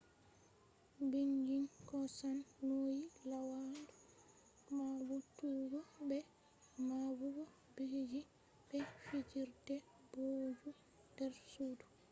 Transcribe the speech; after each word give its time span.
beijing 1.09 1.67
hosan 1.89 2.37
nauyi 2.67 3.03
laawandu 3.29 3.93
mabbutuggo 4.75 5.79
be 6.07 6.19
mabbugo 6.87 7.43
bikiji 7.75 8.21
be 8.67 8.77
fijirde 9.05 9.75
booju 10.11 10.69
der 11.17 11.33
sudu 11.51 11.85